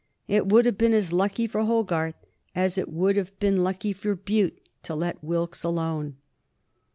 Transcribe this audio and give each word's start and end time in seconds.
It 0.27 0.47
would 0.49 0.65
have 0.65 0.79
been 0.79 0.93
as 0.95 1.13
lucky 1.13 1.45
for 1.45 1.63
Hogarth 1.63 2.15
as 2.55 2.79
it 2.79 2.89
would 2.91 3.17
have 3.17 3.37
been 3.39 3.63
lucky 3.63 3.93
for 3.93 4.15
Bute 4.15 4.57
to 4.81 4.95
let 4.95 5.23
Wilkes 5.23 5.63
alone. 5.63 6.15